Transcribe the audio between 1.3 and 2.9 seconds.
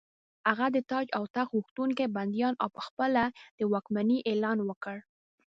تخت غوښتونکي بندیان او په